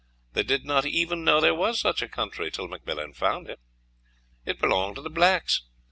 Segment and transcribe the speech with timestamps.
[0.33, 3.59] They did not even know there was such a country till McMillan found it.
[4.47, 5.61] It belonged to the blacks.